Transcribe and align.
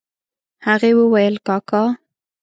هغې 0.65 0.91
وويل 0.99 1.35
کاکا. 1.47 1.83